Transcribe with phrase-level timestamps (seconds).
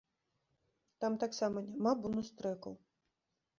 [1.05, 2.73] Там таксама няма бонус-трэкаў.